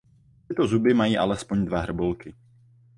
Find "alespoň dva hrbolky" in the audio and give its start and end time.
1.17-2.33